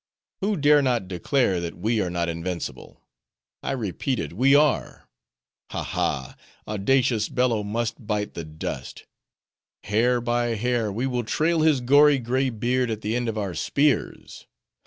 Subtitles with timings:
[0.39, 3.03] Who dare not declare, that we are not invincible?
[3.61, 5.07] I repeat it, we are.
[5.69, 5.83] Ha!
[5.83, 6.35] ha!
[6.67, 9.05] Audacious Bello must bite the dust!
[9.83, 13.53] Hair by hair, we will trail his gory gray beard at the end of our
[13.53, 14.47] spears!